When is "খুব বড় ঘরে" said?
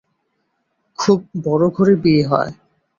0.99-1.93